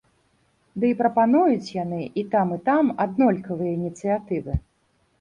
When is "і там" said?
2.23-2.47, 2.59-2.93